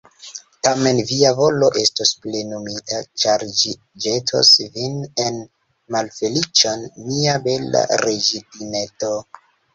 Tamen 0.67 0.99
via 1.09 1.33
volo 1.39 1.67
estos 1.81 2.13
plenumita, 2.23 3.01
ĉar 3.25 3.45
ĝi 3.59 3.75
ĵetos 4.07 4.51
vin 4.79 4.97
en 5.27 5.39
malfeliĉon, 5.97 6.89
mia 7.13 7.39
bela 7.47 7.85
reĝidineto. 8.05 9.15